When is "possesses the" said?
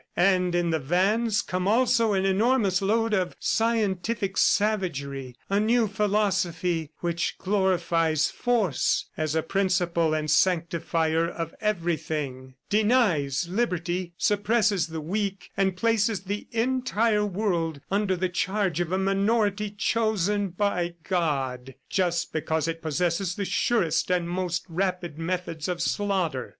22.81-23.45